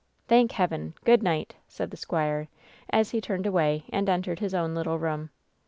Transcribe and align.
"Thank 0.27 0.53
Heaven! 0.53 0.95
Good 1.05 1.21
night," 1.21 1.57
said 1.67 1.91
the 1.91 1.95
squire, 1.95 2.47
as 2.89 3.11
he 3.11 3.21
turned 3.21 3.45
away 3.45 3.83
and 3.93 4.09
entered 4.09 4.39
his 4.39 4.55
own 4.55 4.73
little 4.73 4.97
room. 4.97 5.29